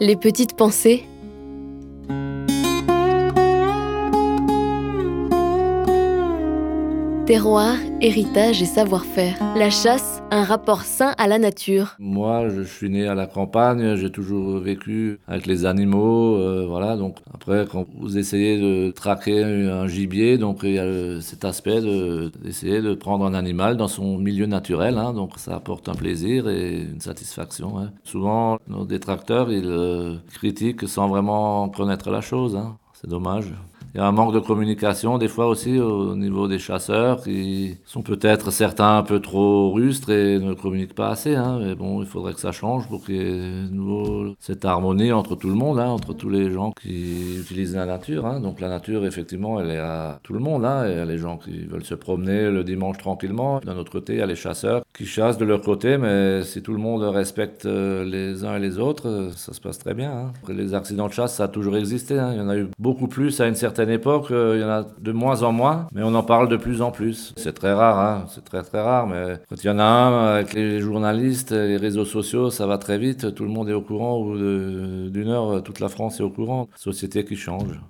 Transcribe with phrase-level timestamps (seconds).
[0.00, 1.04] Les petites pensées.
[7.26, 9.36] Terroir, héritage et savoir-faire.
[9.56, 11.94] La chasse, un rapport sain à la nature.
[12.00, 16.96] Moi, je suis né à la campagne, j'ai toujours vécu avec les animaux, euh, voilà.
[16.96, 21.80] Donc après, quand vous essayez de traquer un gibier, donc il y a cet aspect
[22.42, 25.12] d'essayer de, prendre un animal dans son milieu naturel, hein.
[25.12, 27.78] donc ça apporte un plaisir et une satisfaction.
[27.78, 27.90] Hein.
[28.02, 32.56] Souvent, nos détracteurs, ils euh, critiquent sans vraiment connaître la chose.
[32.56, 32.76] Hein.
[32.94, 33.52] C'est dommage.
[33.94, 37.78] Il y a un manque de communication des fois aussi au niveau des chasseurs qui
[37.84, 41.36] sont peut-être certains un peu trop rustres et ne communiquent pas assez.
[41.36, 41.60] Hein.
[41.62, 45.36] Mais bon, il faudrait que ça change pour qu'il y ait nouveau cette harmonie entre
[45.36, 48.26] tout le monde, hein, entre tous les gens qui utilisent la nature.
[48.26, 48.40] Hein.
[48.40, 50.64] Donc la nature, effectivement, elle est à tout le monde.
[50.64, 50.88] Hein.
[50.88, 53.60] Il y a les gens qui veulent se promener le dimanche tranquillement.
[53.60, 56.62] D'un autre côté, il y a les chasseurs qui chassent de leur côté, mais si
[56.62, 60.10] tout le monde respecte euh, les uns et les autres, ça se passe très bien.
[60.10, 60.32] Hein.
[60.48, 62.18] Les accidents de chasse, ça a toujours existé.
[62.18, 62.30] Hein.
[62.32, 64.68] Il y en a eu beaucoup plus à une certaine époque, euh, il y en
[64.68, 67.34] a de moins en moins, mais on en parle de plus en plus.
[67.36, 70.34] C'est très rare, hein, c'est très très rare, mais quand il y en a un
[70.36, 73.82] avec les journalistes, les réseaux sociaux, ça va très vite, tout le monde est au
[73.82, 76.68] courant, ou d'une heure, toute la France est au courant.
[76.76, 77.80] Société qui change.